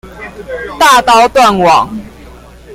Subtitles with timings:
[0.79, 1.95] 大刀斷網！